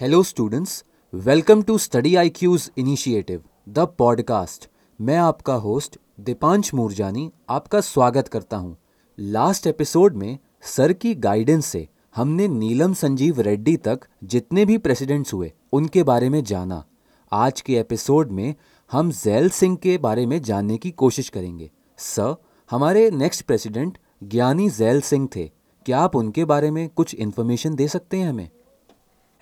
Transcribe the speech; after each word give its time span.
Hello 0.00 0.22
students 0.22 0.84
welcome 1.14 1.62
to 1.62 1.78
study 1.78 2.14
I 2.16 2.28
Q's 2.30 2.70
initiative 2.78 3.42
the 3.68 3.78
podcast 3.78 4.68
मैं 5.00 5.16
आपका 5.16 5.54
host 5.54 5.98
Deepansh 6.20 6.74
Moorjani 6.74 7.30
आपका 7.48 7.80
स्वागत 7.80 8.28
करता 8.28 8.56
हूँ। 8.56 8.76
लास्ट 9.18 9.66
एपिसोड 9.66 10.16
में 10.16 10.38
सर 10.62 10.92
की 10.92 11.14
गाइडेंस 11.14 11.66
से 11.66 11.88
हमने 12.16 12.48
नीलम 12.48 12.92
संजीव 12.94 13.40
रेड्डी 13.40 13.76
तक 13.76 14.00
जितने 14.24 14.64
भी 14.64 14.78
प्रेसिडेंट्स 14.78 15.34
हुए, 15.34 15.52
उनके 15.72 16.02
बारे 16.02 16.28
में 16.28 16.44
जाना। 16.44 16.84
आज 17.32 17.60
के 17.60 17.78
एपिसोड 17.78 18.30
में 18.30 18.54
हम 18.92 19.10
जैल 19.10 19.50
सिंह 19.50 19.76
के 19.76 19.98
बारे 19.98 20.26
में 20.26 20.42
जानने 20.42 20.76
की 20.78 20.90
कोशिश 20.90 21.28
करेंगे। 21.28 21.70
सर 21.98 22.34
हमारे 22.70 23.10
नेक्स्ट 23.10 23.42
प्रेसिडेंट 23.42 23.98
ज्ञानी 24.22 24.68
जैल 24.70 25.00
सिंह 25.00 25.28
थे। 25.36 25.50
क्या 25.86 26.00
आप 26.00 26.16
उनके 26.16 26.44
बारे 26.44 26.70
में 26.70 26.88
कुछ 26.88 27.14
इन्फॉर्मेशन 27.14 27.74
दे 27.74 27.88
सकते 27.88 28.16
हैं 28.16 28.28
हमें? 28.28 28.50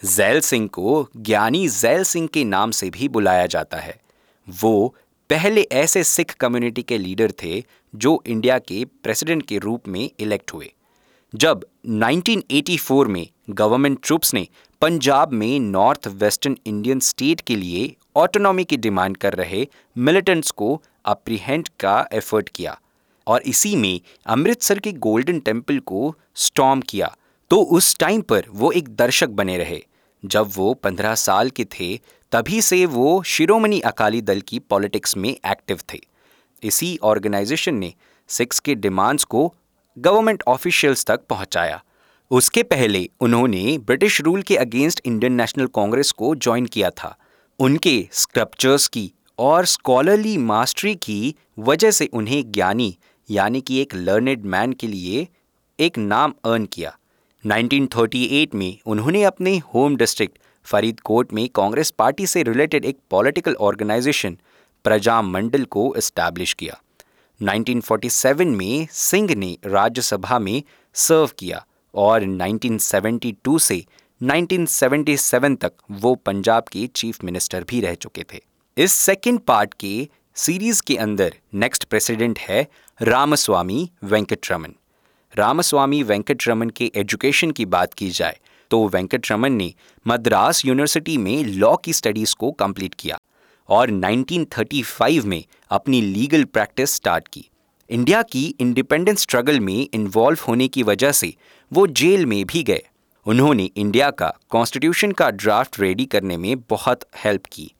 जैल 0.05 0.41
सिंह 0.41 0.69
को 0.69 1.09
ज्ञानी 1.17 1.69
जैल 1.69 2.03
सिंह 2.03 2.27
के 2.27 2.45
नाम 2.45 2.71
से 2.71 2.91
भी 2.91 3.09
बुलाया 3.09 3.47
जाता 3.47 3.77
है। 3.77 4.01
वो 4.49 4.95
पहले 5.31 5.63
ऐसे 5.73 6.05
सिख 6.05 6.35
कम्युनिटी 6.35 6.83
के 6.83 6.99
लीडर 6.99 7.33
थे 7.43 7.63
जो 7.95 8.23
इंडिया 8.27 8.59
के 8.59 8.85
प्रेसिडेंट 8.85 9.47
के 9.47 9.59
रूप 9.59 9.89
में 9.89 10.11
इलेक्ट 10.21 10.55
हुए। 10.55 10.73
जब 11.35 11.67
1984 11.87 13.07
में 13.07 13.27
गवर्नमेंट 13.51 13.99
ट्रूप्स 14.03 14.35
ने 14.35 14.47
पंजाब 14.83 15.33
में 15.33 15.61
नॉर्थ 15.61 16.07
वेस्टर्न 16.07 16.57
इंडियन 16.67 17.01
स्टेट 17.01 17.41
के 17.41 17.57
लिए 17.57 17.95
ऑटोनॉमी 18.17 18.65
की 18.65 18.77
डिमांड 18.77 19.17
कर 19.17 19.33
रहे 19.33 19.67
मिलिटेंट्स 19.99 20.51
को 20.51 20.83
अप्रीहेंड 21.05 21.69
का 21.81 22.09
एफर्ट 22.13 22.49
किया 22.49 22.79
और 23.27 23.43
इसी 23.43 23.77
में 23.77 24.01
अमृतसर 24.27 24.79
के 24.79 24.93
गोल्डन 24.93 25.41
टेंपल 25.41 25.79
को 25.79 26.15
स्टॉम 26.35 26.81
किया 26.81 27.17
तो 27.51 27.63
उस 27.63 27.97
टाइम 27.99 28.21
पर 28.21 28.45
वो 28.51 28.73
एक 28.73 28.89
दर्शक 28.89 29.29
बने 29.29 29.59
रहे। 29.59 29.83
जब 30.27 30.51
वो 30.55 30.75
पंद्रह 30.75 31.15
साल 31.15 31.51
के 31.51 31.65
थे, 31.65 32.01
तभी 32.33 32.63
से 32.63 32.87
वो 32.87 33.23
शिरोमणि 33.23 33.81
अकाली 33.81 34.21
दल 34.21 34.41
की 34.41 34.59
पॉलिटिक्स 34.59 35.17
में 35.17 35.31
एक्टिव 35.31 35.79
थे। 35.95 35.99
इसी 36.63 36.99
ऑर्गेनाइजेशन 37.03 37.75
ने 37.75 37.95
सिक्स 38.29 38.61
के 38.61 38.75
डिमांड्स 38.75 39.25
को 39.25 39.55
गवर्नमेंट 39.99 40.43
ऑफिशियल्स 40.47 41.05
तक 41.05 41.21
पहुँचाया। 41.27 41.83
उसके 42.31 42.63
पहले 42.63 43.09
उन्होंने 43.21 43.79
ब्रिटिश 43.79 44.21
रूल 44.21 44.43
के 44.43 44.57
अगेंस्ट 44.57 45.01
इंडियन 45.05 45.33
नेशनल 45.33 45.67
कांग्रेस 45.67 46.11
को 46.11 46.35
ज्वाइन 46.35 46.67
किया 46.67 46.91
था। 46.91 47.17
उनके 47.59 48.09
स्क्रप्चर्स 48.13 48.89
की 48.89 49.13
और 49.39 49.65
स्कॉलरली 49.65 50.39
मास्टरी 50.39 50.95
की 50.95 51.35
वजह 51.59 51.91
से 51.91 52.07
उन्हें 52.07 52.53
ज्ञानी, 52.53 52.99
यानी 53.31 53.61
कि 53.61 53.81
एक 53.81 53.95
लर्नेड 53.95 54.45
मैन 54.45 54.73
के 54.73 54.87
लिए 54.87 55.29
एक 55.81 55.99
नाम 55.99 56.35
अर्न 56.45 56.67
किया। 56.67 56.99
1938 57.47 58.55
में 58.55 58.79
उन्होंने 58.87 59.23
अपने 59.23 59.59
होम 59.59 59.97
डिस्ट्रिक्ट 59.97 60.39
फरीदकोट 60.65 61.33
में 61.33 61.49
कांग्रेस 61.49 61.91
पार्टी 61.91 62.27
से 62.27 62.43
रिलेटेड 62.43 62.85
एक 62.85 62.99
पॉलिटिकल 63.11 63.55
ऑर्गेनाइजेशन 63.55 64.39
प्रजा 64.85 65.23
मंडल 65.23 65.65
को 65.65 65.95
इस्टेब्लिश 65.97 66.53
किया। 66.53 66.81
1947 67.43 68.47
में 68.47 68.89
सिंह 68.91 69.35
ने 69.35 69.59
राज्यसभा 69.67 70.39
में 70.39 70.63
सर्व 70.95 71.31
किया 71.39 71.67
और 71.95 72.25
1972 72.25 73.59
से 73.59 73.85
1977 74.23 75.57
तक 75.57 75.73
वो 75.91 76.15
पंजाब 76.15 76.63
के 76.63 76.87
चीफ 76.87 77.25
मिनिस्टर 77.25 77.65
भी 77.69 77.81
रह 77.81 77.95
चुके 77.95 78.25
थे। 78.35 78.41
इस 78.79 78.93
सेकेंड 78.93 79.41
पार्ट 79.41 79.75
के 79.75 80.09
सीरीज़ 80.35 80.83
के 80.87 80.97
अंदर 80.97 81.35
नेक्स्ट 81.55 81.85
प्रेसिडेंट 81.85 82.39
है 82.39 82.67
रामस्वामी 83.03 83.91
वेंकटरमन। 84.05 84.75
रामस्वामी 85.35 86.03
वेंकटरमन 86.03 86.71
के 86.71 86.91
एजुकेशन 86.97 87.51
की 87.51 87.65
बात 87.67 87.95
की 87.95 88.09
जाए 88.11 88.39
तो 88.71 88.87
वेंकटरमन 88.89 89.53
ने 89.53 89.73
मद्रास 90.07 90.65
यूनिवर्सिटी 90.65 91.17
में 91.17 91.45
लॉ 91.45 91.75
की 91.77 91.93
स्टडीज़ 91.93 92.35
को 92.35 92.51
कंप्लीट 92.53 92.95
किया 92.95 93.19
और 93.69 93.91
1935 93.91 95.25
में 95.25 95.43
अपनी 95.71 96.01
लीगल 96.01 96.45
प्रैक्टिस 96.45 96.95
स्टार्ट 96.95 97.29
की। 97.29 97.45
इंडिया 97.91 98.23
की 98.23 98.45
इंडिपेंडेंस 98.61 99.21
स्ट्रगल 99.21 99.61
में 99.61 99.89
इन्वॉल्व 99.95 100.45
होने 100.49 100.69
की 100.69 100.83
वजह 100.83 101.13
से 101.13 101.33
वो 101.73 101.87
जेल 101.87 102.27
में 102.27 102.45
भी 102.47 102.63
गए। 102.63 102.83
उन्होंने 103.27 103.65
इंडिया 103.77 104.11
का 104.11 104.33
कॉन्स्टिट्यूशन 104.51 105.13
का 105.13 105.31
ड्राफ्ट 105.31 105.81
रेडी 105.81 106.05
करने 106.07 106.37
में 106.37 106.55
बहुत 106.71 107.05
हेल्प 107.25 107.47
की। 107.53 107.71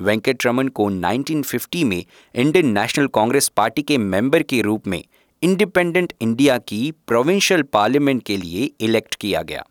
वेंकटरमन 0.00 0.68
को 0.68 0.90
1950 0.90 1.84
में 1.84 2.04
इंडियन 2.34 2.72
नेशनल 2.72 3.06
कांग्रेस 3.06 3.48
पार्टी 3.48 3.82
के 3.82 3.98
मेंबर 3.98 4.42
के 4.42 4.60
रूप 4.62 4.86
में 4.86 5.02
इंडिपेंडेंट 5.42 6.12
इंडिया 6.20 6.58
की 6.58 6.92
प्रोविंशियल 7.06 7.62
पार्लियामेंट 7.62 8.22
के 8.22 8.36
लिए 8.36 8.70
इलेक्ट 8.80 9.14
किया 9.14 9.42
गया। 9.42 9.66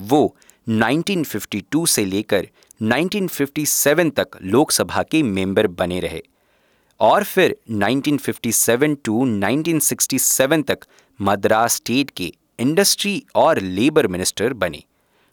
वो 0.00 0.36
1952 0.68 1.86
से 1.86 2.04
लेकर 2.04 2.48
1957 2.82 4.10
तक 4.10 4.28
लोकसभा 4.42 5.02
के 5.02 5.22
मेंबर 5.22 5.66
बने 5.66 6.00
रहे। 6.00 6.22
और 7.00 7.24
फिर 7.24 7.56
1957 7.70 8.96
टू 9.04 9.26
1967 9.26 10.62
तक 10.62 10.78
मद्रास 11.20 11.74
स्टेट 11.74 12.10
के 12.10 12.32
इंडस्ट्री 12.58 13.24
और 13.34 13.60
लेबर 13.60 14.06
मिनिस्टर 14.06 14.52
बने। 14.52 14.82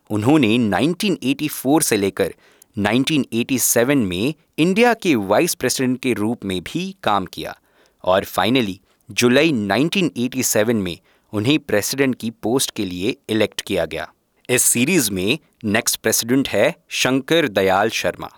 उन्होंने 0.09 0.57
1984 0.57 1.81
से 1.81 1.97
लेकर 1.97 2.33
1987 2.77 3.95
में 3.95 4.33
इंडिया 4.57 4.93
के 4.93 5.15
वाइस 5.15 5.55
प्रेसिडेंट 5.55 6.01
के 6.01 6.13
रूप 6.13 6.45
में 6.45 6.61
भी 6.63 6.95
काम 7.03 7.25
किया। 7.25 7.59
और 8.03 8.25
फाइनली 8.25 8.81
जुलाई 9.11 9.51
1987 9.51 10.73
में 10.73 10.97
उन्हें 11.33 11.59
प्रेसिडेंट 11.59 12.15
की 12.15 12.29
पोस्ट 12.29 12.71
के 12.71 12.85
लिए 12.85 13.15
इलेक्ट 13.29 13.61
किया 13.61 13.85
गया। 13.85 14.13
इस 14.49 14.63
सीरीज़ 14.63 15.11
में 15.11 15.39
नेक्स्ट 15.63 16.01
प्रेसिडेंट 16.01 16.49
है 16.49 16.75
शंकर 16.89 17.47
दयाल 17.47 17.89
शर्मा। 17.89 18.29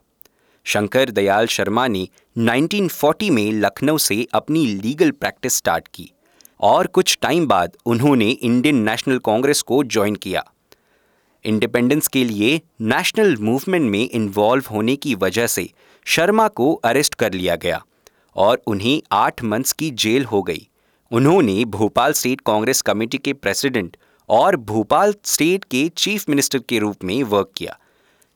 शंकर 0.64 1.10
दयाल 1.10 1.48
शर्मा 1.48 1.88
ने 1.88 2.08
1940 2.38 3.30
में 3.30 3.52
लखनऊ 3.52 3.98
से 3.98 4.28
अपनी 4.34 4.66
लीगल 4.66 5.12
प्रैक्टिस 5.12 5.54
स्टार्ट 5.54 5.88
की 5.88 6.12
और 6.60 6.88
कुछ 6.88 7.18
टाइम 7.22 7.48
बाद 7.48 7.78
उन्होंने 7.86 8.30
इंडियन 8.30 8.76
नेशनल 8.76 9.18
कांग्रेस 9.18 9.62
को 9.62 9.84
ज्वाइन 9.84 10.16
किया। 10.16 10.44
इंडिपेंडेंस 11.44 12.08
के 12.08 12.24
लिए 12.24 12.62
नेशनल 12.82 13.38
मूवमेंट 13.38 13.92
में 13.92 14.10
इन्वॉल्व 14.10 14.64
होने 14.72 14.96
की 14.96 15.16
वजह 15.16 15.48
से 15.48 15.70
शर्मा 16.06 16.48
को 16.48 16.74
अरेस्ट 16.74 17.16
कर 17.16 17.34
लिया 17.34 17.56
गया। 17.56 17.86
और 18.36 18.62
उन्हें 18.68 19.02
आठ 19.12 19.44
मंथ्स 19.44 19.72
की 19.72 19.92
जेल 19.92 20.26
हो 20.26 20.42
गई। 20.42 20.68
उन्होंने 21.12 21.66
भोपाल 21.66 22.14
स्टेट 22.14 22.42
कांग्रेस 22.42 22.82
कमेटी 22.82 23.18
के 23.18 23.34
प्रेसिडेंट 23.34 23.98
और 24.30 24.56
भोपाल 24.56 25.14
स्टेट 25.24 25.64
के 25.64 25.90
चीफ 25.98 26.30
मिनिस्टर 26.30 26.60
के 26.60 26.80
रूप 26.80 27.04
में 27.04 27.24
वर्क 27.24 27.52
किया। 27.58 27.80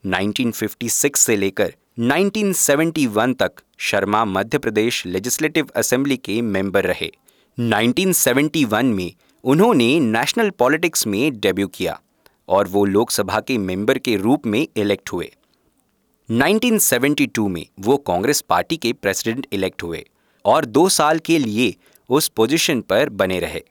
1956 0.05 1.15
से 1.15 1.35
लेकर 1.35 1.73
1971 1.99 3.33
तक 3.33 3.51
शर्मा 3.77 4.25
मध्य 4.25 4.57
प्रदेश 4.57 5.05
लेजिस्लेटिव 5.05 5.67
असेंबली 5.75 6.17
के 6.17 6.41
मेंबर 6.41 6.83
रहे। 6.83 7.11
1971 7.59 8.83
में 8.83 9.13
उन्होंने 9.43 9.99
नेशनल 9.99 10.49
पॉलिटिक्स 10.49 11.07
में 11.07 11.39
डेब्यू 11.39 11.67
किया 11.67 11.99
और 12.47 12.67
वो 12.67 12.85
लोकसभा 12.85 13.39
के 13.39 13.57
मेंबर 13.57 13.97
के 13.97 14.15
रूप 14.15 14.45
में 14.45 14.67
इलेक्ट 14.77 15.13
हुए। 15.13 15.31
1972 16.29 17.47
में 17.47 17.65
वो 17.79 17.97
कांग्रेस 17.97 18.41
पार्टी 18.41 18.77
के 18.77 18.91
प्रेसिडेंट 18.93 19.47
इलेक्ट 19.53 19.83
हुए 19.83 20.03
और 20.45 20.65
दो 20.65 20.87
साल 20.89 21.19
के 21.19 21.37
लिए 21.37 21.75
उस 22.09 22.27
पोजीशन 22.27 22.81
पर 22.81 23.09
बने 23.09 23.39
रहे। 23.39 23.61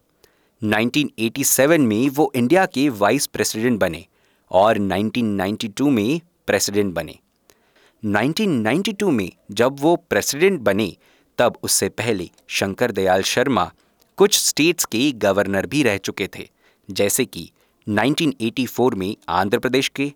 1987 0.63 1.79
में 1.79 2.09
वो 2.09 2.31
इंडिया 2.35 2.67
के 2.67 2.89
वाइस 2.89 3.27
प्रेसिडेंट 3.27 3.79
बने 3.81 4.05
और 4.51 4.79
1992 4.79 5.91
में 5.91 6.21
प्रेसिडेंट 6.47 6.95
बने। 6.95 7.19
1992 8.03 9.11
में 9.11 9.31
जब 9.51 9.81
वो 9.81 9.97
प्रेसिडेंट 9.97 10.61
बने, 10.61 10.97
तब 11.39 11.59
उससे 11.63 11.89
पहले 11.89 12.31
शंकर 12.49 12.93
दयाल 12.93 13.23
शर्मा 13.23 13.71
कुछ 14.17 14.39
स्टेट्स 14.39 14.85
के 14.85 15.11
गवर्नर 15.13 15.67
भी 15.67 15.83
रह 15.83 15.97
चुके 15.97 16.29
थे, 16.37 16.49
जैसे 16.91 17.25
कि 17.25 17.51
1984 17.87 18.95
में 18.95 19.17
आंध्र 19.29 19.59
प्रदेश 19.59 19.89
के 19.89 20.13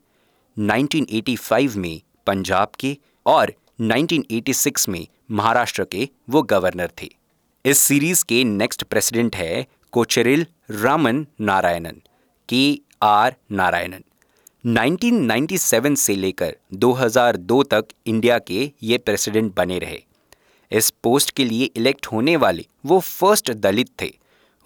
1985 0.56 1.76
में 1.76 2.00
पंजाब 2.26 2.72
के 2.80 2.96
और 3.26 3.52
1986 3.80 4.88
में 4.88 5.06
महाराष्ट्र 5.30 5.84
के 5.84 6.08
वो 6.30 6.42
गवर्नर 6.42 6.90
थे। 7.02 7.08
इस 7.64 7.78
सीरीज़ 7.78 8.24
के 8.24 8.44
नेक्स्ट 8.44 8.82
प्रेसिडेंट 8.82 9.36
है 9.36 9.66
कोचेरिल 9.92 10.46
रामन 10.70 11.26
नारायणन, 11.40 12.02
के 12.48 12.80
आर 13.02 13.34
नारायणन। 13.52 14.04
1997 14.66 15.96
से 15.96 16.14
लेकर 16.16 16.56
2002 16.74 17.62
तक 17.62 17.84
इंडिया 18.06 18.38
के 18.38 18.72
ये 18.82 18.98
प्रेसिडेंट 18.98 19.54
बने 19.56 19.78
रहे। 19.78 20.02
इस 20.72 20.90
पोस्ट 21.02 21.30
के 21.30 21.44
लिए 21.44 21.64
इलेक्ट 21.64 22.06
होने 22.06 22.36
वाले 22.36 22.66
वो 22.86 23.00
फ़र्स्ट 23.00 23.52
दलित 23.52 23.90
थे। 24.02 24.10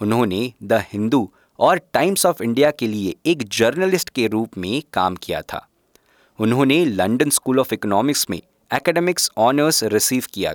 उन्होंने 0.01 0.53
द 0.63 0.73
हिंदू 0.73 1.31
और 1.59 1.79
टाइम्स 1.93 2.27
ऑफ़ 2.27 2.43
इंडिया 2.43 2.71
के 2.71 2.87
लिए 2.89 3.15
एक 3.27 3.43
जर्नलिस्ट 3.49 4.11
के 4.11 4.27
रूप 4.27 4.59
में 4.59 4.83
काम 4.93 5.17
किया 5.17 5.43
था। 5.43 5.67
उन्होंने 6.41 6.85
लंदन 6.85 7.31
स्कूल 7.31 7.61
ऑफ़ 7.61 7.75
इकोनॉमिक्स 7.75 8.27
में 8.31 8.43
एकेडमिक्स 8.75 9.31
ऑनर्स 9.39 9.85
रिसीव 9.85 10.25
किया। 10.35 10.55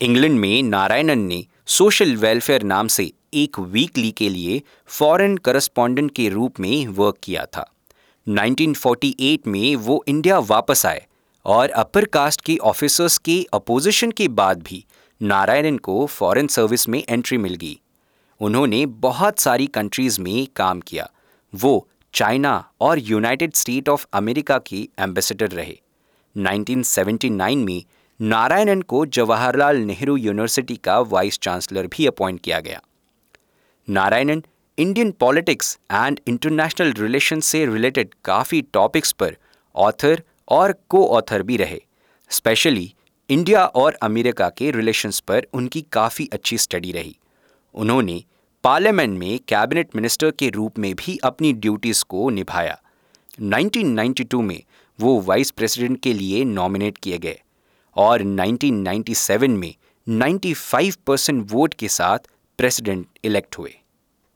इंग्लैंड 0.00 0.40
में 0.40 0.62
नारायणन 0.62 1.18
ने 1.18 1.46
सोशल 1.66 2.16
वेलफेयर 2.16 2.62
नाम 2.62 2.88
से 2.88 3.12
एक 3.34 3.58
वीकली 3.58 4.10
के 4.10 4.28
लिए 4.28 4.62
फॉरेन 4.86 5.36
करस्पॉन्डेंट 5.36 6.10
के 6.10 6.28
रूप 6.28 6.60
में 6.60 6.86
वर्क 6.86 7.16
किया 7.22 7.44
था। 7.44 7.72
1948 8.28 9.46
में 9.46 9.76
वो 9.76 10.04
इंडिया 10.08 10.38
वापस 10.38 10.86
आए 10.86 11.06
और 11.44 11.70
अपर 11.70 12.04
कास्ट 12.04 12.40
के 12.40 12.56
ऑफिसर्स 12.56 13.18
के 13.18 13.46
अपोजिशन 13.52 14.10
के 14.10 14.28
बाद 14.28 14.62
भी 14.62 14.84
नारायणन 15.22 15.78
को 15.78 16.06
फॉरेन 16.06 16.46
सर्विस 16.46 16.88
में 16.88 17.04
एंट्री 17.08 17.38
मिल 17.38 17.54
गई। 17.54 17.80
उन्होंने 18.40 18.86
बहुत 18.86 19.38
सारी 19.38 19.66
कंट्रीज़ 19.66 20.20
में 20.20 20.48
काम 20.56 20.80
किया। 20.80 21.10
वो 21.54 21.88
चाइना 22.12 22.70
और 22.80 22.98
यूनाइटेड 22.98 23.54
स्टेट 23.54 23.88
ऑफ़ 23.88 24.06
अमेरिका 24.12 24.58
की 24.58 24.88
एम्बेसडर 24.98 25.48
रहे। 25.48 25.80
1979 26.36 27.56
में 27.56 27.82
नारायणन 28.20 28.82
को 28.82 29.06
जवाहरलाल 29.06 29.76
नेहरू 29.76 30.16
यूनिवर्सिटी 30.16 30.76
का 30.76 31.00
वाइस 31.00 31.38
चांसलर 31.38 31.86
भी 31.86 32.06
अपॉइंट 32.06 32.40
किया 32.40 32.60
गया। 32.60 32.80
Narayanan 33.88 34.42
Indian 34.78 35.10
politics 35.10 35.78
and 35.92 36.20
international 36.26 36.92
relation 36.92 37.40
से 37.40 37.66
रिलेटेड 37.66 38.14
काफ़ी 38.24 38.62
टॉपिक्स 38.62 39.12
पर 39.12 39.36
ऑथर 39.74 40.22
और 40.48 40.74
को 40.88 41.06
ऑथर 41.08 41.42
भी 41.42 41.56
रहे। 41.56 41.80
स्पेशली 42.30 42.94
इंडिया 43.28 43.64
और 43.64 43.94
अमेरिका 44.02 44.48
के 44.48 44.70
रिलेशंस 44.70 45.20
पर 45.20 45.46
उनकी 45.52 45.82
काफ़ी 45.82 46.28
अच्छी 46.32 46.58
स्टडी 46.58 46.92
रही। 46.92 47.16
उन्होंने 47.74 48.24
पार्लियामेंट 48.64 49.18
में 49.18 49.38
कैबिनेट 49.48 49.94
मिनिस्टर 49.96 50.30
के 50.30 50.48
रूप 50.48 50.78
में 50.78 50.94
भी 50.94 51.16
अपनी 51.24 51.52
ड्यूटीज़ 51.52 52.02
को 52.08 52.28
निभाया। 52.30 52.76
1992 53.42 54.40
में 54.42 54.62
वो 54.98 55.20
वाइस 55.20 55.50
प्रेसिडेंट 55.50 56.00
के 56.02 56.12
लिए 56.12 56.42
नॉमिनेट 56.44 56.98
किए 56.98 57.18
गए 57.18 57.38
और 57.96 58.22
1997 58.22 59.56
में 59.56 59.74
95 60.06 60.96
परसेंट 61.06 61.44
वोट 61.52 61.74
के 61.74 61.88
साथ 61.88 62.28
प्रेसिडेंट 62.58 63.06
इलेक्ट 63.24 63.58
हुए। 63.58 63.74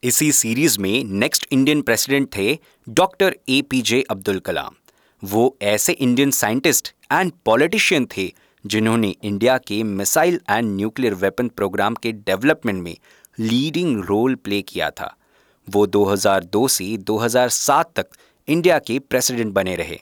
इसी 0.03 0.31
सीरीज़ 0.33 0.79
में 0.81 1.05
नेक्स्ट 1.05 1.47
इंडियन 1.53 1.83
प्रेसिडेंट 1.83 2.29
थे 2.37 2.59
doctor 2.87 3.37
A 3.49 3.61
P 3.63 3.81
J 3.83 4.03
Abdul 4.11 4.39
Kalam. 4.39 4.75
वो 5.23 5.57
ऐसे 5.63 5.93
इंडियन 5.93 6.31
साइंटिस्ट 6.31 6.95
एंड 7.13 7.33
पॉलिटिशियन 7.45 8.07
थे 8.17 8.33
जिन्होंने 8.65 9.15
इंडिया 9.25 9.59
के 9.59 9.83
missile 9.83 10.41
and 10.51 10.75
nuclear 10.77 11.15
weapon 11.15 11.49
programme 11.49 11.95
के 11.95 12.13
डेवलपमेंट 12.13 12.83
में 12.83 12.97
लीडिंग 13.39 14.05
रोल 14.05 14.35
प्ले 14.35 14.63
किया 14.63 14.91
था। 14.91 15.17
वो 15.71 15.87
2002 15.87 16.69
से 16.69 16.97
2007 16.97 17.93
तक 17.97 18.07
इंडिया 18.49 18.79
के 18.79 18.99
प्रेसिडेंट 18.99 19.53
बने 19.53 19.77
रहे। 19.77 20.01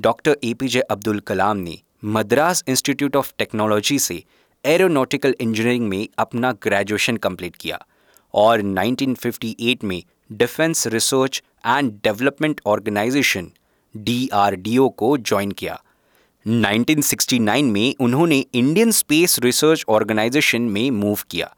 डॉक्टर 0.00 0.36
एपीजे 0.44 0.80
अब्दुल 0.80 1.20
कलाम 1.20 1.56
ने 1.56 1.78
मद्रास 2.04 2.64
इंस्टीट्यूट 2.68 3.16
ऑफ़ 3.16 3.32
टेक्नोलॉजी 3.38 3.98
से 3.98 4.24
एरोनॉटिकल 4.64 5.34
इंजीनियरिंग 5.40 5.88
में 5.88 6.08
अपना 6.18 6.52
ग्रेजुएशन 6.52 7.16
कंप्लीट 7.16 7.56
किया 7.56 7.86
और 8.34 8.62
1958 8.62 9.84
में 9.84 10.02
defence 10.32 10.86
research 10.86 11.42
and 11.66 11.92
development 11.92 12.60
organisation 12.66 13.50
DRDO 13.96 14.88
को 14.88 15.16
ज्वाइन 15.18 15.52
किया। 15.52 15.82
1969 16.46 17.62
में 17.62 17.94
उन्होंने 18.00 18.38
इंडियन 18.54 18.90
स्पेस 18.90 19.38
रिसर्च 19.38 19.84
ऑर्गेनाइजेशन 19.88 20.62
में 20.62 20.90
मूव 20.90 21.18
किया। 21.30 21.56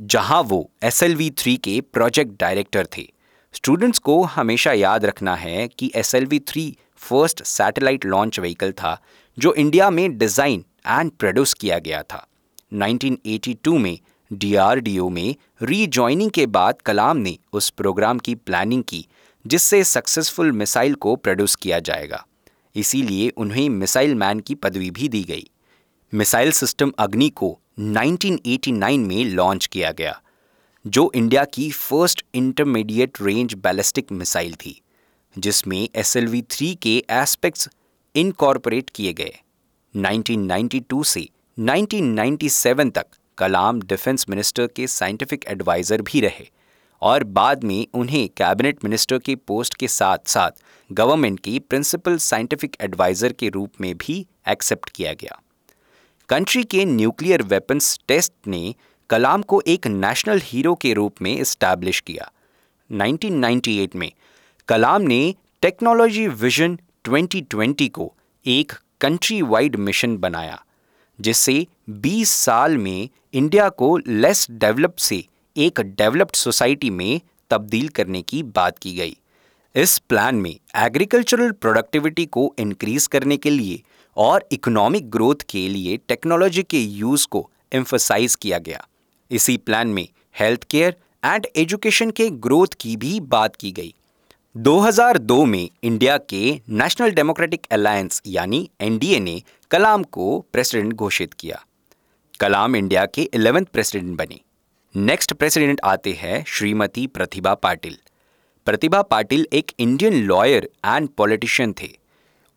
जहाँ 0.00 0.42
वो 0.42 0.70
एस 0.82 1.02
एल 1.02 1.14
वी 1.16 1.30
थ्री 1.30 1.56
के 1.56 1.80
प्रोजेक्ट 1.80 2.40
डायरेक्टर 2.40 2.86
थे। 2.96 3.02
स्टूडेंट्स 3.52 3.98
को 3.98 4.22
हमेशा 4.22 4.72
याद 4.72 5.04
रखना 5.04 5.34
है 5.36 5.68
कि 5.68 5.90
S 5.94 6.14
L 6.14 6.26
V 6.26 6.38
three 6.38 6.76
first 6.96 7.42
satellite 7.42 8.04
launch 8.04 8.38
vehicle 8.40 8.72
था, 8.72 9.00
जो 9.38 9.54
इंडिया 9.54 9.90
में 9.90 10.18
डिज़ाइन 10.18 10.64
एंड 10.86 11.10
प्रोड्यूस 11.10 11.54
किया 11.54 11.78
गया 11.78 12.02
था। 12.02 12.26
1982 12.74 13.78
में 13.78 13.98
डीआरडीओ 14.32 15.08
में 15.08 15.34
रीजॉइनिंग 15.62 16.30
के 16.30 16.46
बाद 16.46 16.82
कलाम 16.82 17.16
ने 17.16 17.38
उस 17.52 17.70
प्रोग्राम 17.70 18.18
की 18.18 18.34
प्लानिंग 18.34 18.82
की, 18.82 19.06
जिससे 19.46 19.84
सक्सेसफुल 19.84 20.52
मिसाइल 20.52 20.94
को 20.94 21.16
प्रोड्यूस 21.16 21.54
किया 21.54 21.78
जाएगा। 21.78 22.26
इसीलिए 22.76 23.28
उन्हें 23.28 23.68
मिसाइल 23.68 24.14
मैन 24.14 24.40
की 24.40 24.54
पदवी 24.54 24.90
भी 24.90 25.08
दी 25.08 25.24
गई। 25.24 25.50
मिसाइल 26.14 26.52
सिस्टम 26.52 26.92
अग्नि 26.98 27.28
को 27.28 27.58
1989 27.78 28.98
में 28.98 29.24
लॉन्च 29.26 29.66
किया 29.66 29.90
गया, 29.92 30.20
जो 30.84 31.10
इंडिया 31.14 31.44
की 31.44 31.70
first 31.70 32.24
intermediate 32.34 33.22
range 33.22 33.54
ballistic 33.56 34.12
missile 34.12 34.54
थी, 34.54 34.80
जिसमें 35.36 35.88
एस 35.94 36.16
एल 36.16 36.26
वी 36.26 36.42
थ्री 36.50 36.74
के 36.74 36.96
एस्पेक्ट्स 37.12 37.68
इनकॉर्पोरेट 38.14 38.90
किए 38.90 39.12
गए। 39.12 39.38
1992 39.94 41.04
से 41.04 41.28
1997 41.58 42.90
तक 42.90 43.06
कलाम 43.38 43.82
डिफेंस 43.82 44.26
मिनिस्टर 44.28 44.66
के 44.66 44.86
साइंटिफिक 44.88 45.44
एडवाइज़र 45.48 46.02
भी 46.02 46.20
रहे, 46.20 46.48
और 47.02 47.24
बाद 47.24 47.64
में 47.64 47.86
उन्हें 47.94 48.28
कैबिनेट 48.28 48.84
मिनिस्टर 48.84 49.18
के 49.18 49.34
पोस्ट 49.36 49.74
के 49.74 49.88
साथ 49.88 50.28
साथ 50.28 50.62
गवर्नमेंट 50.90 51.40
की 51.40 51.58
प्रिंसिपल 51.60 52.16
साइंटिफिक 52.22 52.76
एडवाइज़र 52.80 53.32
के 53.32 53.48
रूप 53.48 53.80
में 53.80 53.94
भी 53.96 54.24
एक्सेप्ट 54.48 54.90
किया 54.90 55.12
गया। 55.12 55.40
कंट्री 56.28 56.62
के 56.64 56.84
न्यूक्लियर 56.84 57.42
वेपन्स 57.42 57.98
टेस्ट 58.08 58.32
ने 58.46 58.74
कलाम 59.10 59.42
को 59.42 59.62
एक 59.66 59.86
नेशनल 59.86 60.40
हीरो 60.44 60.74
के 60.74 60.92
रूप 60.92 61.22
में 61.22 61.40
इस्टेब्लिश 61.40 62.00
किया। 62.00 62.30
1998 62.90 63.94
में 63.96 64.12
कलाम 64.68 65.02
ने 65.02 65.34
टेक्नोलॉजी 65.62 66.26
विजन 66.26 66.78
2020 67.08 67.88
को 67.88 68.12
एक 68.46 68.72
कंट्री 69.00 69.42
वाइड 69.42 69.76
मिशन 69.76 70.16
बनाया, 70.16 70.64
जिससे 71.20 71.66
20 71.88 72.30
साल 72.30 72.76
में 72.76 73.08
इंडिया 73.34 73.68
को 73.68 73.96
लेस 73.98 74.46
डेवलप 74.50 74.96
से 74.96 75.24
एक 75.56 75.80
डेवलप्ड 75.80 76.36
सोसाइटी 76.36 76.90
में 76.90 77.20
तब्दील 77.50 77.88
करने 77.88 78.22
की 78.22 78.42
बात 78.42 78.78
की 78.78 78.94
गई। 78.96 79.16
इस 79.74 79.98
प्लान 79.98 80.34
में 80.34 80.54
एग्रीकल्चरल 80.76 81.50
प्रोडक्टिविटी 81.52 82.26
को 82.26 82.54
इंक्रीज 82.58 83.06
करने 83.06 83.36
के 83.36 83.50
लिए 83.50 83.82
और 84.18 84.48
इकोनॉमिक 84.52 85.10
ग्रोथ 85.10 85.34
के 85.50 85.68
लिए 85.68 85.96
टेक्नोलॉजी 85.96 86.62
के 86.62 86.80
यूज़ 86.80 87.26
को 87.28 87.50
एम्फोसाइज 87.72 88.34
किया 88.34 88.58
गया। 88.58 88.86
इसी 89.30 89.56
प्लान 89.56 89.88
में 89.88 90.08
हेल्थ 90.38 90.64
केयर 90.64 90.96
एंड 91.24 91.46
एजुकेशन 91.56 92.10
के 92.10 92.30
ग्रोथ 92.30 92.66
की 92.80 92.96
भी 92.96 93.20
बात 93.20 93.56
की 93.56 93.72
गई। 93.72 93.94
2002 94.56 95.44
में 95.44 95.70
इंडिया 95.82 96.18
के 96.18 96.60
नेशनल 96.68 97.10
डेमोक्रेटिक 97.10 97.66
अलायंस 97.70 98.22
यानी 98.26 98.70
एनडीए 98.80 99.20
ने 99.20 99.42
कलाम 99.70 100.02
को 100.02 100.46
प्रेसिडेंट 100.52 100.92
घोषित 100.92 101.34
किया। 101.34 101.64
कलाम 102.40 102.76
इंडिया 102.76 103.06
के 103.06 103.22
इलेवेंथ 103.34 103.66
प्रेसिडेंट 103.66 104.16
बने। 104.16 104.40
नेक्स्ट 104.96 105.32
प्रेसिडेंट 105.32 105.80
आते 105.84 106.12
हैं 106.12 106.44
श्रीमती 106.46 107.06
प्रतिभा 107.06 107.54
पाटिल। 107.54 107.98
प्रतिभा 108.66 109.02
पाटिल 109.02 109.46
एक 109.52 109.72
इंडियन 109.78 110.14
लॉयर 110.14 110.70
एंड 110.84 111.08
पॉलिटिशियन 111.08 111.72
थे। 111.72 112.07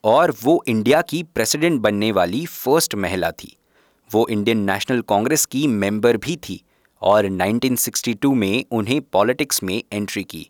और 0.03 0.35
वो 0.43 0.63
इंडिया 0.67 1.01
की 1.01 1.23
प्रेसिडेंट 1.23 1.79
बनने 1.81 2.11
वाली 2.11 2.45
फ़र्स्ट 2.45 2.95
महिला 2.95 3.31
थी। 3.31 3.55
वो 4.09 4.27
इंडियन 4.27 4.57
नेशनल 4.57 5.01
कांग्रेस 5.01 5.45
की 5.45 5.67
मेंबर 5.67 6.17
भी 6.17 6.35
थी 6.35 6.61
और 7.01 7.25
1962 7.25 8.33
में 8.33 8.63
उन्हें 8.71 9.01
पॉलिटिक्स 9.01 9.63
में 9.63 9.83
एंट्री 9.93 10.23
की, 10.23 10.49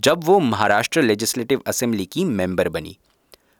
जब 0.00 0.24
वो 0.24 0.38
महाराष्ट्र 0.40 1.02
लेजिस्लेटिव 1.02 1.62
असेंबली 1.66 2.04
की 2.04 2.24
मेंबर 2.24 2.68
बनी। 2.68 2.96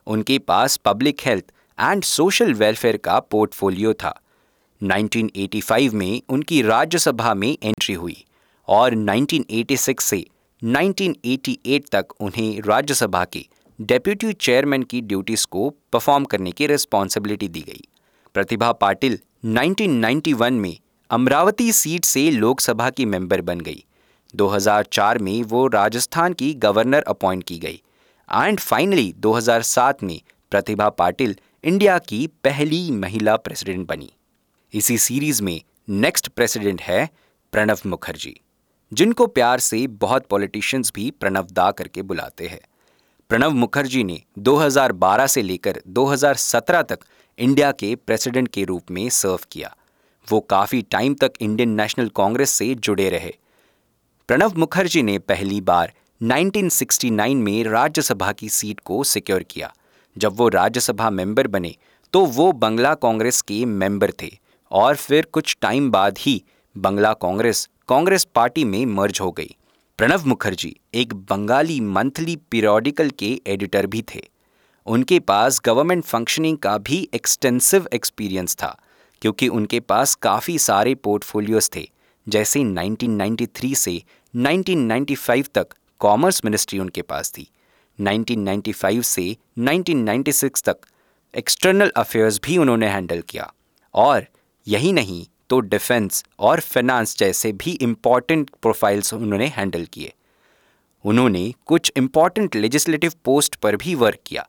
उनके 0.07 0.38
पास 0.38 0.76
public 0.76 1.21
health 1.25 1.52
and 1.81 2.02
social 2.05 2.55
welfare 2.55 2.97
का 2.97 3.19
पोर्टफोलियो 3.21 3.93
था। 3.95 4.21
1985 4.81 5.93
में 5.93 6.23
उनकी 6.28 6.62
राज्यसभा 6.62 7.35
में 7.35 7.57
एंट्री 7.62 7.95
हुई 7.95 8.25
और 8.69 8.95
1986 8.95 10.00
से 10.00 10.25
1988 10.62 11.90
तक 11.93 12.07
उन्हें 12.21 12.61
राज्यसभा 12.61 13.25
के 13.25 13.47
डेप्यूटी 13.80 14.33
चेयरमैन 14.33 14.83
की 14.83 15.00
ड्यूटीज़ 15.00 15.47
को 15.47 15.68
परफॉर्म 15.92 16.25
करने 16.25 16.50
की 16.50 16.66
रिस्पॉन्सिबिलिटी 16.66 17.49
दी 17.49 17.61
गई। 17.61 17.88
प्रतिभा 18.35 18.73
पाटिल 18.73 19.18
1991 19.45 20.50
में 20.50 20.76
अमरावती 21.11 21.73
सीट 21.73 22.04
से 22.04 22.30
लोकसभा 22.30 22.90
की 22.90 23.04
मेंबर 23.04 23.40
बन 23.40 23.61
गई। 23.61 23.85
2004 24.35 25.18
में 25.18 25.42
वो 25.42 25.66
राजस्थान 25.66 26.33
की 26.33 26.54
गवर्नर 26.54 27.02
अपॉइंट 27.02 27.45
की 27.45 27.59
गई। 27.59 27.83
एंड 28.28 28.61
फाइनली 28.61 29.12
2007 29.12 30.02
में 30.02 30.21
प्रतिभा 30.50 30.88
पाटिल 30.88 31.37
इंडिया 31.64 31.99
की 31.99 32.26
पहली 32.26 32.90
महिला 32.90 33.37
प्रेसिडेंट 33.37 33.87
बनी। 33.88 34.12
इसी 34.73 34.99
सीरीज़ 34.99 35.42
में 35.42 35.61
नेक्स्ट 35.88 36.28
प्रेसिडेंट 36.28 36.80
है 36.83 37.09
प्रणव 37.52 37.78
मुखर्जी, 37.87 38.40
जिनको 38.92 39.26
प्यार 39.26 39.59
से 39.59 39.87
बहुत 39.87 40.26
पॉलिटिशियंस 40.26 40.92
भी 40.95 41.11
प्रणव 41.11 41.47
दा 41.52 41.71
करके 41.71 42.02
बुलाते 42.02 42.47
हैं। 42.47 42.61
प्रणब 43.30 43.52
मुखर्जी 43.52 44.02
ने 44.04 44.21
2012 44.38 45.26
से 45.26 45.42
लेकर 45.42 45.80
2017 45.88 46.83
तक 46.83 46.99
इंडिया 47.38 47.71
के 47.73 47.95
प्रेसिडेंट 47.97 48.49
के 48.49 48.64
रूप 48.64 48.90
में 48.90 49.09
सर्व 49.09 49.38
किया। 49.52 49.75
वो 50.28 50.40
काफ़ी 50.40 50.83
टाइम 50.83 51.14
तक 51.14 51.33
इंडियन 51.40 51.71
नेशनल 51.71 52.09
कांग्रेस 52.09 52.50
से 52.50 52.75
जुड़े 52.75 53.09
रहे। 53.11 53.33
प्रणब 54.28 54.56
मुखर्जी 54.56 55.02
ने 55.02 55.18
पहली 55.18 55.61
बार 55.61 55.92
1969 56.21 57.35
में 57.35 57.64
राज्यसभा 57.64 58.33
की 58.33 58.49
सीट 58.49 58.80
को 58.80 59.02
सिक्योर 59.04 59.42
किया। 59.42 59.73
जब 60.16 60.37
वो 60.37 60.49
राज्यसभा 60.49 61.11
मेंबर 61.11 61.47
बने 61.47 61.75
तो 62.12 62.25
वो 62.26 62.50
बंगला 62.54 62.95
कांग्रेस 62.95 63.40
के 63.42 63.64
मेंबर 63.64 64.12
थे 64.23 64.30
और 64.71 64.97
फिर 64.97 65.26
कुछ 65.33 65.56
टाइम 65.61 65.90
बाद 65.90 66.18
ही 66.18 66.42
बंगला 66.76 67.12
कांग्रेस 67.12 67.68
कांग्रेस 67.88 68.25
पार्टी 68.25 68.64
में 68.64 68.85
मर्ज 68.87 69.21
हो 69.21 69.30
गई। 69.33 69.56
प्रणब 69.99 70.25
मुखर्जी 70.26 70.76
एक 70.95 71.15
बंगाली 71.15 71.81
मंथली 71.81 72.37
पीरियोडिकल 72.37 73.11
के 73.11 73.41
एडिटर 73.47 73.87
भी 73.87 74.05
थे। 74.15 74.31
उनके 74.87 75.19
पास 75.19 75.61
गवर्नमेंट 75.65 76.05
फंक्शनिंग 76.05 76.59
का 76.59 76.79
भी 76.79 77.09
एक्सटेंसिव 77.15 77.88
एक्सपीरियंस 77.93 78.55
था, 78.55 78.81
क्योंकि 79.23 79.49
उनके 79.49 79.81
पास 79.81 80.15
काफ़ी 80.15 80.59
सारे 80.59 80.95
पोर्टफोलियोज 80.95 81.71
थे, 81.76 81.91
जैसे 82.29 82.61
1993 82.65 83.75
से 83.75 84.03
1995 84.35 85.49
तक 85.55 85.67
कॉमर्स 85.99 86.45
मिनिस्ट्री 86.45 86.79
उनके 86.79 87.03
पास 87.03 87.31
थी। 87.31 87.50
1995 88.00 89.03
से 89.03 89.37
1996 89.59 90.62
तक 90.62 90.76
एक्सटर्नल 91.35 91.93
अफेयर्स 91.97 92.41
भी 92.45 92.59
उन्होंने 92.59 92.88
हैंडल 92.88 93.21
किया। 93.21 93.53
और 93.95 94.26
यही 94.69 94.93
नहीं 94.93 95.26
तो 95.50 95.61
डिफेंस 95.61 96.25
और 96.38 96.61
फाइनेंस 96.61 97.17
जैसे 97.19 97.53
भी 97.53 97.73
इंपॉर्टेंट 97.83 98.50
प्रोफाइल्स 98.62 99.12
उन्होंने 99.15 99.47
हैंडल 99.57 99.85
किए। 99.93 100.12
उन्होंने 101.05 101.53
कुछ 101.67 101.93
इंपॉर्टेंट 101.97 102.57
लेजिस्लेटिव 102.57 103.12
पोस्ट 103.25 103.55
पर 103.55 103.76
भी 103.76 103.95
वर्क 103.95 104.19
किया। 104.26 104.47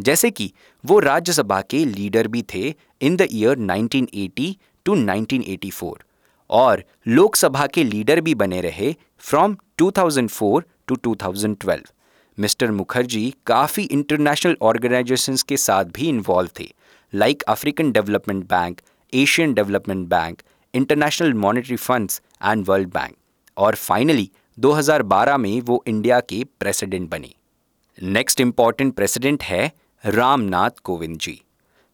जैसे 0.00 0.30
कि 0.30 0.52
वो 0.84 0.98
राज्यसभा 0.98 1.60
के 1.60 1.84
लीडर 1.84 2.28
भी 2.28 2.42
थे 2.54 2.74
इन 3.00 3.16
द 3.16 3.26
ईयर 3.30 3.58
1980 3.58 4.54
टू 4.86 4.94
1984 4.96 5.92
और 6.50 6.82
लोकसभा 7.08 7.66
के 7.66 7.84
लीडर 7.84 8.20
भी 8.20 8.34
बने 8.34 8.60
रहे 8.60 8.94
फ्रॉम 9.18 9.56
2004 9.82 10.62
टू 10.86 10.96
2012 11.06 11.80
मिस्टर 12.38 12.70
मुखर्जी 12.70 13.32
काफ़ी 13.46 13.82
इंटरनेशनल 13.82 14.56
ऑर्गेनाइजेशंस 14.62 15.42
के 15.42 15.56
साथ 15.56 15.84
भी 15.84 16.08
इन्वॉल्व 16.08 16.50
थे 16.60 16.68
like 17.12 17.42
African 17.42 17.92
development 17.92 18.44
bank 18.44 18.80
Asian 19.14 19.54
development 19.54 20.08
bank 20.08 20.42
international 20.74 21.34
monetary 21.34 21.76
funds 21.76 22.22
and 22.44 22.64
world 22.66 22.88
bank 22.88 23.16
और 23.56 23.74
फाइनली 23.74 24.30
2012 24.58 25.36
में 25.36 25.60
वो 25.60 25.82
इंडिया 25.86 26.20
के 26.20 26.44
प्रेसिडेंट 26.60 27.10
बने। 27.10 27.34
नेक्स्ट 28.02 28.40
इंपॉर्टेंट 28.40 28.94
प्रेसिडेंट 28.94 29.42
है 29.42 29.72
रामनाथ 30.04 30.70
कोविंद 30.84 31.18
जी। 31.18 31.40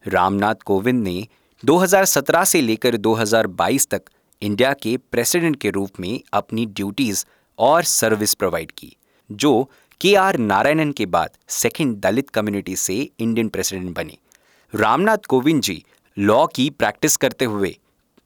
रामनाथ 0.07 0.55
कोविंद 0.65 1.03
ने 1.03 1.27
2017 1.65 2.43
से 2.43 2.61
लेकर 2.61 2.97
2022 2.97 3.87
तक 3.87 4.01
इंडिया 4.41 4.73
के 4.73 4.97
प्रेसिडेंट 4.97 5.55
के 5.55 5.69
रूप 5.69 5.99
में 5.99 6.21
अपनी 6.33 6.65
ड्यूटीज़ 6.65 7.25
और 7.59 7.83
सर्विस 7.83 8.33
प्रोवाइड 8.33 8.71
की, 8.71 8.95
जो 9.31 9.69
के 10.01 10.15
आर 10.15 10.37
नारायणन 10.37 10.91
के 10.91 11.05
बाद 11.05 11.29
सेकंड 11.47 11.97
दलित 11.97 12.29
कम्युनिटी 12.29 12.75
से 12.75 13.09
इंडियन 13.19 13.49
प्रेसिडेंट 13.49 13.95
बने। 13.95 14.17
रामनाथ 14.73 15.17
कोविंद 15.17 15.61
जी 15.61 15.83
लॉ 16.19 16.45
की 16.47 16.69
प्रैक्टिस 16.69 17.15
करते 17.17 17.45
हुए, 17.45 17.77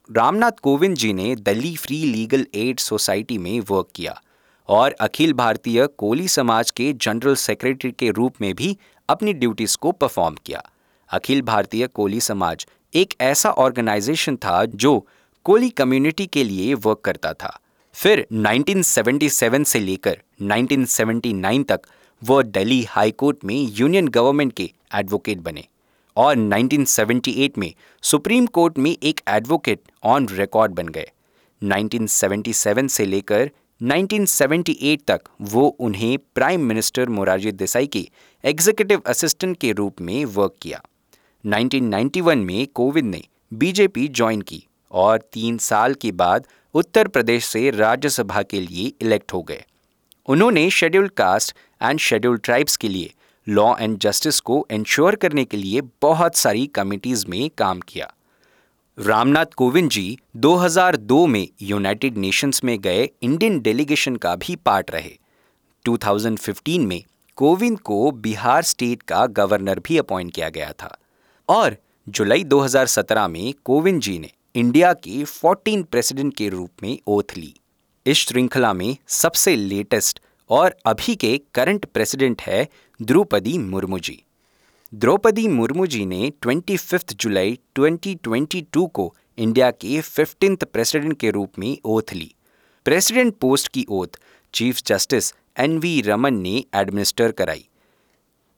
रामनाथ 0.08 0.52
कोविंद 0.62 0.96
जी 0.96 1.12
ने 1.12 1.34
Delhi 1.36 1.74
free 1.76 1.96
legal 2.04 2.46
aid 2.54 2.78
society 2.78 3.38
में 3.38 3.60
वर्क 3.60 3.88
किया 3.94 4.22
और 4.68 4.92
अखिल 4.92 5.32
भारतीय 5.32 5.86
कोली 5.86 6.28
समाज 6.28 6.70
के 6.70 6.92
जनरल 6.92 7.34
सेक्रेटरी 7.34 7.90
के 7.90 8.10
रूप 8.10 8.40
में 8.40 8.54
भी 8.54 8.76
अपनी 9.08 9.32
ड्यूटीज़ 9.32 9.76
को 9.76 9.92
परफॉर्म 9.92 10.36
किया। 10.46 10.62
अखिल 11.10 11.42
भारतीय 11.42 11.86
कोली 11.86 12.20
समाज 12.20 12.66
एक 12.94 13.14
ऐसा 13.20 13.50
ऑर्गेनाइजेशन 13.50 14.36
था 14.36 14.64
जो 14.64 15.06
कोली 15.44 15.70
कम्युनिटी 15.70 16.26
के 16.26 16.44
लिए 16.44 16.74
वर्क 16.74 17.00
करता 17.00 17.32
था। 17.32 17.58
फिर 17.92 18.26
1977 18.32 19.64
से 19.64 19.80
लेकर 19.80 20.18
1979 20.42 21.64
तक 21.64 21.80
वह 22.22 22.42
दिल्ली 22.42 22.82
हाई 22.84 23.10
कोर्ट 23.10 23.44
में 23.44 23.56
यूनियन 23.70 24.08
गवर्नमेंट 24.08 24.52
के 24.52 24.70
एडवोकेट 24.94 25.38
बने। 25.38 25.64
और 26.16 26.36
1978 26.36 27.58
में 27.58 27.74
सुप्रीम 28.02 28.46
कोर्ट 28.46 28.78
में 28.78 28.96
एक 29.02 29.20
एडवोकेट 29.28 29.80
ऑन 30.02 30.28
रिकॉर्ड 30.28 30.72
बन 30.72 30.88
गए। 30.88 31.10
1977 31.62 32.88
से 32.88 33.06
लेकर 33.06 33.50
1978 33.80 35.04
तक 35.08 35.20
वो 35.40 35.66
उन्हें 35.66 36.18
प्राइम 36.34 36.64
मिनिस्टर 36.64 37.08
मोरारजी 37.08 37.52
देसाई 37.52 37.86
के 37.86 38.08
एग्जीक्यूटिव 38.44 39.02
असिस्टेंट 39.06 39.56
के 39.56 39.72
रूप 39.72 40.00
में 40.00 40.24
वर्क 40.24 40.56
किया। 40.62 40.82
1991 41.44 42.36
में 42.36 42.66
कोविंद 42.74 43.14
ने 43.14 43.22
बीजेपी 43.54 44.08
ज्वाइन 44.08 44.40
की 44.40 44.66
और 44.90 45.18
तीन 45.32 45.58
साल 45.58 45.94
के 45.94 46.12
बाद 46.12 46.46
उत्तर 46.74 47.08
प्रदेश 47.08 47.44
से 47.44 47.70
राज्यसभा 47.70 48.42
के 48.42 48.60
लिए 48.60 48.92
इलेक्ट 49.00 49.32
हो 49.32 49.42
गए। 49.42 49.64
उन्होंने 50.26 50.70
scheduled 50.70 51.10
caste 51.10 51.56
and 51.82 51.98
scheduled 51.98 52.40
tribes 52.40 52.76
के 52.76 52.88
लिए 52.88 53.12
लॉ 53.48 53.74
एंड 53.80 53.98
जस्टिस 53.98 54.40
को 54.40 54.66
इंश्योर 54.70 55.14
करने 55.14 55.44
के 55.44 55.56
लिए 55.56 55.80
बहुत 55.80 56.36
सारी 56.36 56.66
कमिटीज़ 56.66 57.26
में 57.26 57.50
काम 57.58 57.80
किया। 57.80 58.14
रामनाथ 58.98 59.46
कोविंद 59.46 59.90
जी 59.90 60.18
2002 60.36 61.26
में 61.26 61.48
यूनाइटेड 61.62 62.18
नेशंस 62.18 62.64
में 62.64 62.80
गए 62.80 63.08
इंडियन 63.22 63.60
डेलीगेशन 63.60 64.16
का 64.16 64.36
भी 64.36 64.56
पार्ट 64.56 64.90
रहे। 64.90 65.18
2015 65.84 66.86
में 66.86 67.04
कोविंद 67.36 67.80
को 67.80 68.10
बिहार 68.10 68.62
स्टेट 68.62 69.02
का 69.02 69.26
गवर्नर 69.26 69.78
भी 69.78 69.98
अपॉइंट 69.98 70.34
किया 70.34 70.48
गया 70.48 70.72
था। 70.72 70.98
और 71.48 71.76
जुलाई 72.08 72.44
2017 72.44 73.28
में 73.28 73.54
कोविंद 73.64 74.00
जी 74.00 74.18
ने 74.18 74.30
इंडिया 74.54 74.92
के 74.92 75.24
14 75.24 75.84
प्रेसिडेंट 75.84 76.36
के 76.36 76.48
रूप 76.48 76.70
में 76.82 76.98
ओथ 77.06 77.36
ली। 77.36 77.54
इस 78.06 78.16
श्रृंखला 78.16 78.72
में 78.72 78.96
सबसे 79.08 79.56
लेटेस्ट 79.56 80.20
और 80.52 80.74
अभी 80.86 81.14
के 81.16 81.40
करंट 81.54 81.84
प्रेसिडेंट 81.84 82.42
है 82.42 82.66
द्रौपदी 83.00 83.58
मुर्मू 83.58 83.98
जी। 83.98 84.22
द्रौपदी 84.92 85.46
मुर्मू 85.48 85.86
जी 85.86 86.04
ने 86.06 86.32
ट्वेंटी 86.42 86.76
फिफ्थ 86.76 87.14
जुलाई 87.14 87.58
2022 87.78 88.88
को 88.88 89.14
इंडिया 89.38 89.70
के 89.70 90.00
फिफ्टींथ 90.00 90.64
प्रेसिडेंट 90.64 91.18
के 91.20 91.30
रूप 91.30 91.58
में 91.58 91.76
ओथ 91.84 92.12
ली। 92.12 92.34
प्रेसिडेंट 92.86 93.34
पोस्ट 93.40 93.68
की 93.68 93.84
oath 93.88 94.18
chief 94.54 94.82
justice 94.86 95.32
N 95.58 95.78
V 95.78 96.00
Raman 96.00 96.34
ने 96.34 96.64
एडमिनिस्टर 96.74 97.32
कराई। 97.32 97.66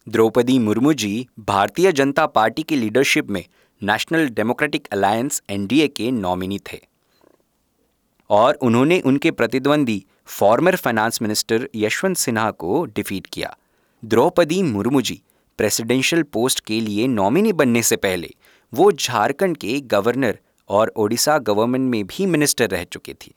द्रौपदी 0.06 0.58
मुर्मू 0.58 0.92
जी 0.94 1.26
भारतीय 1.40 1.92
जनता 1.92 2.26
पार्टी 2.26 2.62
की 2.62 2.76
लीडरशिप 2.76 3.30
में 3.30 3.44
नेशनल 3.82 4.28
डेमोक्रेटिक 4.30 4.88
अलायंस 4.92 5.42
एनडीए 5.50 5.88
के 5.88 6.10
नॉमिनी 6.10 6.58
थे 6.72 6.80
और 8.30 8.54
उन्होंने 8.62 9.00
उनके 9.00 9.30
प्रतिद्वंदी 9.30 10.04
former 10.28 10.76
finance 10.76 11.20
minister 11.22 11.68
Yashwant 11.74 12.16
Sinha 12.16 12.50
को 12.50 12.84
डिफीट 12.86 13.26
किया। 13.26 13.56
द्रौपदी 14.02 14.62
मुर्मू 14.62 15.00
जी 15.00 15.20
प्रेसिडेंशियल 15.58 16.22
पोस्ट 16.22 16.60
के 16.60 16.80
लिए 16.80 17.06
नॉमिनी 17.06 17.52
बनने 17.52 17.82
से 17.82 17.96
पहले, 17.96 18.30
वो 18.72 18.90
झारखंड 18.92 19.56
के 19.56 19.80
गवर्नर 19.80 20.38
और 20.68 20.92
ओडिशा 20.96 21.38
गवर्नमेंट 21.38 21.90
में 21.90 22.06
भी 22.06 22.26
मिनिस्टर 22.26 22.70
रह 22.70 22.84
चुके 22.84 23.14
थे। 23.14 23.32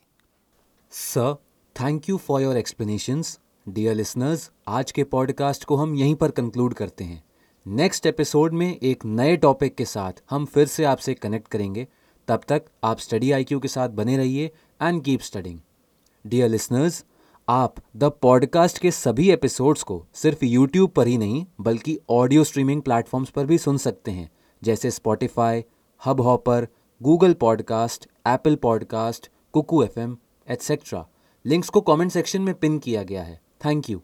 Sir 0.91 1.35
thank 1.75 2.09
you 2.09 2.17
for 2.17 2.41
your 2.41 2.57
explanations 2.57 3.37
dear 3.69 3.95
listeners 3.95 4.49
आज 4.67 4.91
के 4.91 5.03
पॉडकास्ट 5.03 5.63
को 5.63 5.75
हम 5.75 5.95
यहीं 5.95 6.15
पर 6.15 6.31
कंक्लूड 6.31 6.73
करते 6.73 7.03
हैं। 7.03 7.23
नेक्स्ट 7.65 8.05
एपिसोड 8.05 8.53
में 8.53 8.77
एक 8.77 9.05
नए 9.05 9.37
टॉपिक 9.37 9.75
के 9.75 9.85
साथ 9.85 10.21
हम 10.29 10.45
फिर 10.45 10.67
से 10.67 10.83
आपसे 10.85 11.13
कनेक्ट 11.13 11.47
करेंगे। 11.47 11.87
तब 12.27 12.41
तक 12.47 12.65
आप 12.83 12.99
स्टडी 12.99 13.31
आईक्यू 13.31 13.59
के 13.59 13.67
साथ 13.67 13.89
बने 13.89 14.17
रहिए 14.17 14.51
and 14.81 15.03
keep 15.03 15.21
studying 15.21 15.59
dear 16.25 16.49
listeners 16.49 17.03
आप 17.49 17.75
द 17.95 18.03
पॉडकास्ट 18.21 18.77
के 18.77 18.91
सभी 18.91 19.29
एपिसोड्स 19.31 19.83
को 19.83 20.05
सिर्फ़ 20.13 20.45
यूट्यूब 20.45 20.89
पर 20.89 21.07
ही 21.07 21.17
नहीं, 21.17 21.45
बल्कि 21.61 21.99
ऑडियो 22.09 22.43
स्ट्रीमिंग 22.43 22.81
प्लेटफॉर्म्स 22.81 23.29
पर 23.29 23.45
भी 23.45 23.57
सुन 23.57 23.77
सकते 23.77 24.11
हैं, 24.11 24.29
जैसे 24.63 24.91
Spotify 24.91 25.63
Hubhopper 26.21 26.67
Google 27.01 27.33
podcast 27.33 28.07
Apple 28.27 28.55
podcast 28.55 29.29
Kuku 29.53 29.83
F 29.83 29.99
M 29.99 30.17
etcetera 30.49 31.07
links 31.45 31.69
को 31.69 31.81
कमेंट 31.81 32.11
सेक्शन 32.11 32.41
में 32.41 32.53
पिन 32.55 32.79
किया 32.79 33.03
गया 33.03 33.23
है। 33.23 33.39
Thank 33.65 33.89
you 33.89 34.01